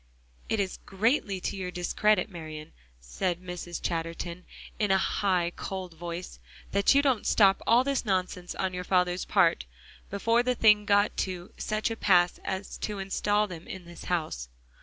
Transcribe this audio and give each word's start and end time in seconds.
"It 0.49 0.59
is 0.59 0.79
greatly 0.83 1.39
to 1.41 1.55
your 1.55 1.69
discredit, 1.69 2.27
Marian," 2.27 2.71
said 2.99 3.39
Mrs. 3.39 3.79
Chatterton 3.79 4.45
in 4.79 4.89
a 4.89 4.97
high, 4.97 5.51
cold 5.55 5.93
voice, 5.93 6.39
"that 6.71 6.95
you 6.95 7.03
didn't 7.03 7.27
stop 7.27 7.61
all 7.67 7.83
this 7.83 8.03
nonsense 8.03 8.55
on 8.55 8.73
your 8.73 8.83
father's 8.83 9.25
part, 9.25 9.65
before 10.09 10.41
the 10.41 10.55
thing 10.55 10.85
got 10.85 11.15
to 11.17 11.51
such 11.57 11.91
a 11.91 11.95
pass 11.95 12.39
as 12.43 12.77
to 12.79 12.97
install 12.97 13.45
them 13.45 13.67
in 13.67 13.85
this 13.85 14.05
house." 14.05 14.49